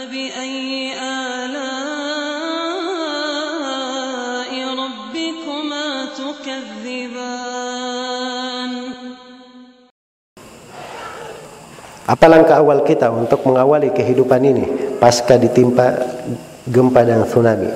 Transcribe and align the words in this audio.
فبأي 0.00 0.96
آلاء 0.96 1.68
ربكما 4.56 5.86
تكذبان 6.16 7.36
Apa 12.06 12.30
langkah 12.30 12.62
awal 12.62 12.86
kita 12.86 13.10
untuk 13.10 13.42
mengawali 13.44 13.90
kehidupan 13.90 14.38
ini 14.46 14.94
pasca 14.96 15.34
ditimpa 15.36 15.98
gempa 16.64 17.02
dan 17.02 17.26
tsunami? 17.26 17.66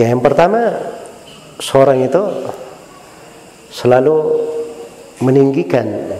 Ya, 0.00 0.08
yang 0.08 0.24
pertama, 0.24 0.72
seorang 1.60 2.08
itu 2.08 2.48
selalu 3.68 4.40
meninggikan 5.20 6.16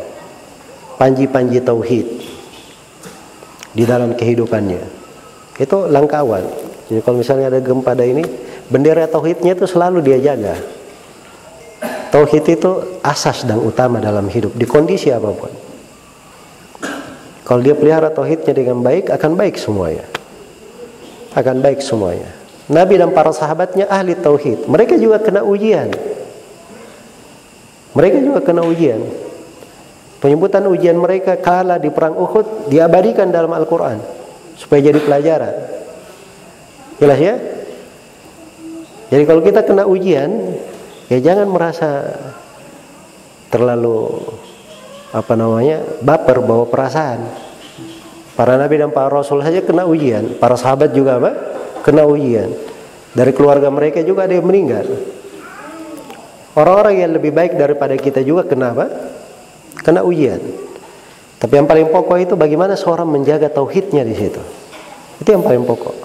panji-panji 1.00 1.64
tauhid 1.64 2.22
di 3.77 3.85
dalam 3.85 4.17
kehidupannya. 4.17 4.81
Itu 5.61 5.85
langkah 5.85 6.25
awal. 6.25 6.41
Jadi 6.89 7.05
kalau 7.05 7.21
misalnya 7.21 7.53
ada 7.53 7.61
gempa 7.61 7.93
ada 7.93 8.01
ini, 8.01 8.25
bendera 8.73 9.05
tauhidnya 9.05 9.53
itu 9.53 9.69
selalu 9.69 10.01
dia 10.01 10.17
jaga. 10.17 10.57
Tauhid 12.09 12.45
itu 12.49 12.71
asas 13.05 13.45
dan 13.45 13.61
utama 13.61 14.01
dalam 14.01 14.25
hidup 14.25 14.57
di 14.57 14.65
kondisi 14.65 15.13
apa 15.13 15.29
pun. 15.29 15.53
Kalau 17.45 17.61
dia 17.61 17.77
pelihara 17.77 18.09
tauhidnya 18.09 18.51
dengan 18.57 18.81
baik, 18.81 19.13
akan 19.13 19.37
baik 19.37 19.61
semuanya. 19.61 20.03
Akan 21.37 21.61
baik 21.61 21.85
semuanya. 21.85 22.33
Nabi 22.67 22.97
dan 22.99 23.13
para 23.13 23.29
sahabatnya 23.29 23.87
ahli 23.87 24.17
tauhid. 24.17 24.65
Mereka 24.65 24.97
juga 24.97 25.21
kena 25.21 25.45
ujian. 25.45 25.93
Mereka 27.93 28.17
juga 28.25 28.39
kena 28.43 28.65
ujian. 28.67 29.26
Penyebutan 30.17 30.65
ujian 30.65 30.97
mereka 30.97 31.37
kala 31.37 31.77
di 31.77 31.93
perang 31.93 32.17
Uhud 32.17 32.73
diabadikan 32.73 33.29
dalam 33.29 33.53
Al-Quran 33.53 34.01
supaya 34.57 34.89
jadi 34.89 34.97
pelajaran. 34.97 35.53
Jelas 36.97 37.19
ya? 37.21 37.35
Jadi 39.13 39.23
kalau 39.29 39.41
kita 39.45 39.61
kena 39.61 39.85
ujian, 39.85 40.57
ya 41.07 41.21
jangan 41.21 41.47
merasa 41.47 42.17
terlalu 43.53 44.19
apa 45.13 45.33
namanya 45.37 45.85
baper 46.01 46.41
bawa 46.41 46.65
perasaan. 46.65 47.21
Para 48.33 48.53
nabi 48.57 48.77
dan 48.77 48.93
para 48.93 49.09
rasul 49.09 49.41
saja 49.41 49.61
kena 49.61 49.85
ujian, 49.85 50.37
para 50.41 50.57
sahabat 50.57 50.93
juga 50.97 51.21
apa? 51.21 51.31
Kena 51.85 52.09
ujian. 52.09 52.49
Dari 53.13 53.31
keluarga 53.33 53.69
mereka 53.69 54.01
juga 54.01 54.25
ada 54.25 54.33
yang 54.33 54.45
meninggal. 54.45 54.85
Orang-orang 56.57 57.05
yang 57.05 57.11
lebih 57.13 57.33
baik 57.33 57.53
daripada 57.53 57.93
kita 57.97 58.25
juga 58.25 58.45
kena 58.45 58.73
apa? 58.73 58.85
Kena 59.81 60.03
ujian. 60.03 60.39
Tapi 61.37 61.53
yang 61.53 61.69
paling 61.69 61.93
pokok 61.93 62.17
itu 62.17 62.33
bagaimana 62.33 62.73
seorang 62.73 63.05
menjaga 63.05 63.49
tauhidnya 63.53 64.01
di 64.01 64.15
situ. 64.17 64.41
Itu 65.21 65.29
yang 65.29 65.45
paling 65.45 65.63
pokok. 65.65 65.95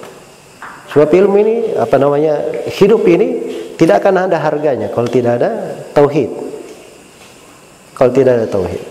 Sebab 0.93 1.09
ilmu 1.09 1.37
ini 1.41 1.57
apa 1.73 1.97
namanya 1.97 2.37
hidup 2.69 3.01
ini 3.09 3.29
tidak 3.81 4.05
akan 4.05 4.29
ada 4.29 4.37
harganya 4.37 4.93
kalau 4.93 5.09
tidak 5.09 5.41
ada 5.41 5.51
tauhid. 5.97 6.29
Kalau 7.97 8.13
tidak 8.13 8.45
ada 8.45 8.47
tauhid. 8.49 8.85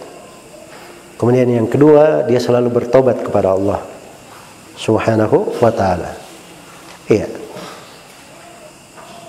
Kemudian 1.22 1.46
yang 1.46 1.70
kedua, 1.70 2.26
dia 2.26 2.42
selalu 2.42 2.82
bertobat 2.82 3.22
kepada 3.22 3.54
Allah 3.54 3.86
Subhanahu 4.74 5.62
wa 5.62 5.70
taala. 5.70 6.18
Iya. 7.06 7.30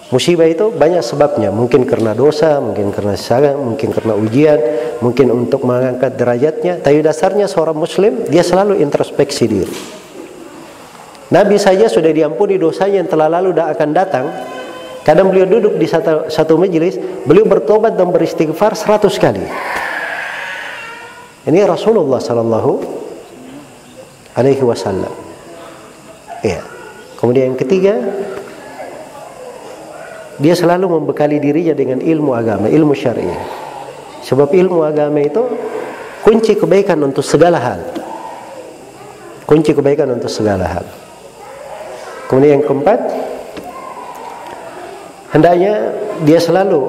Musibah 0.09 0.49
itu 0.49 0.73
banyak 0.73 1.05
sebabnya, 1.05 1.53
mungkin 1.53 1.85
karena 1.85 2.17
dosa, 2.17 2.61
mungkin 2.65 2.93
karena 2.93 3.17
salah, 3.17 3.57
mungkin 3.57 3.93
karena 3.93 4.13
ujian, 4.17 4.61
mungkin 5.03 5.35
untuk 5.35 5.67
mengangkat 5.67 6.15
derajatnya. 6.15 6.79
Tapi 6.79 7.03
dasarnya 7.03 7.51
seorang 7.51 7.75
muslim 7.75 8.25
dia 8.31 8.47
selalu 8.47 8.79
introspeksi 8.79 9.45
diri. 9.51 9.77
Nabi 11.33 11.57
saja 11.59 11.89
sudah 11.89 12.13
diampuni 12.15 12.61
dosanya 12.61 13.03
yang 13.03 13.11
telah 13.11 13.27
lalu 13.27 13.57
dan 13.57 13.73
akan 13.73 13.91
datang. 13.91 14.27
Kadang 15.03 15.35
beliau 15.35 15.51
duduk 15.51 15.75
di 15.83 15.91
satu, 15.91 16.31
satu 16.31 16.55
majelis, 16.55 16.95
beliau 17.27 17.43
bertobat 17.43 17.99
dan 17.99 18.15
beristighfar 18.15 18.79
seratus 18.79 19.19
kali. 19.19 19.43
Ini 21.43 21.67
Rasulullah 21.67 22.23
Sallallahu 22.23 22.73
Alaihi 24.39 24.63
Wasallam. 24.63 25.11
Ya. 26.47 26.63
Kemudian 27.19 27.55
yang 27.55 27.59
ketiga, 27.59 27.99
dia 30.39 30.55
selalu 30.55 31.01
membekali 31.01 31.43
dirinya 31.43 31.75
dengan 31.75 31.99
ilmu 31.99 32.31
agama, 32.35 32.71
ilmu 32.71 32.95
syariah. 32.95 33.62
Sebab 34.23 34.55
ilmu 34.55 34.87
agama 34.87 35.19
itu 35.19 35.43
kunci 36.23 36.55
kebaikan 36.55 36.99
untuk 37.03 37.27
segala 37.27 37.59
hal. 37.59 37.81
Kunci 39.43 39.75
kebaikan 39.75 40.09
untuk 40.15 40.31
segala 40.31 40.65
hal. 40.65 40.87
Kemudian 42.31 42.63
yang 42.63 42.65
keempat, 42.65 42.99
hendaknya 45.35 45.75
dia 46.25 46.41
selalu 46.41 46.81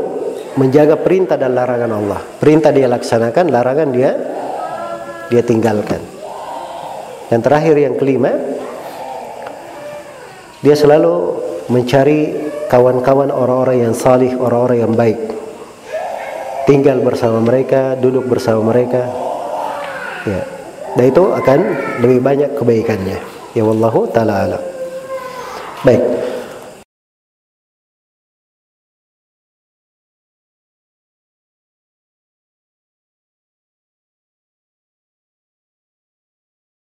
menjaga 0.55 0.95
perintah 1.01 1.35
dan 1.35 1.57
larangan 1.57 1.91
Allah. 1.91 2.21
Perintah 2.37 2.69
dia 2.69 2.87
laksanakan, 2.87 3.49
larangan 3.49 3.89
dia 3.89 4.11
dia 5.27 5.41
tinggalkan. 5.41 5.99
Yang 7.33 7.41
terakhir 7.41 7.75
yang 7.81 7.95
kelima, 7.97 8.31
dia 10.61 10.75
selalu 10.77 11.41
mencari 11.73 12.53
kawan-kawan 12.69 13.33
orang-orang 13.33 13.89
yang 13.89 13.93
salih, 13.97 14.37
orang-orang 14.37 14.77
yang 14.85 14.93
baik. 14.93 15.19
Tinggal 16.63 17.03
bersama 17.03 17.43
mereka, 17.43 17.99
duduk 17.99 18.23
bersama 18.31 18.71
mereka. 18.71 19.03
Ya. 20.23 20.41
Dan 20.95 21.05
itu 21.11 21.23
akan 21.27 21.59
lebih 21.99 22.19
banyak 22.23 22.55
kebaikannya. 22.55 23.19
Ya 23.51 23.63
wallahu 23.67 24.07
taala. 24.07 24.61
Baik. 25.83 26.01